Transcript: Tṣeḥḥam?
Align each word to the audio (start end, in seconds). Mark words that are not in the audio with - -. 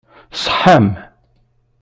Tṣeḥḥam? 0.33 0.87